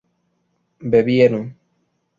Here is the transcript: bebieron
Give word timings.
bebieron 0.89 1.45